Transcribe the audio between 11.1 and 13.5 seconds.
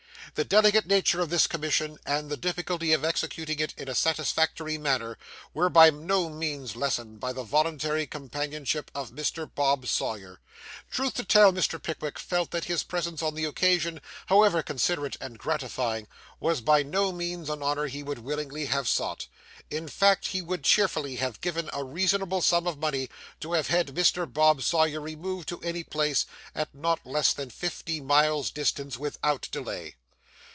to tell, Mr. Pickwick felt that his presence on the